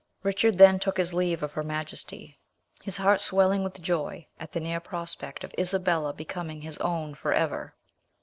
Richard 0.23 0.57
then 0.57 0.79
took 0.79 0.97
his 0.97 1.13
leave 1.13 1.43
of 1.43 1.53
her 1.53 1.61
majesty, 1.61 2.39
his 2.81 2.97
heart 2.97 3.21
swelling 3.21 3.63
with 3.63 3.79
joy 3.79 4.25
at 4.39 4.51
the 4.51 4.59
near 4.59 4.79
prospect 4.79 5.43
of 5.43 5.53
Isabella 5.59 6.11
becoming 6.11 6.61
his 6.61 6.79
own 6.79 7.13
for 7.13 7.33
ever. 7.33 7.75